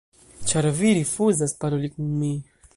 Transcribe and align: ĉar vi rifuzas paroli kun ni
ĉar 0.51 0.67
vi 0.79 0.93
rifuzas 1.01 1.55
paroli 1.61 1.95
kun 1.99 2.13
ni 2.25 2.35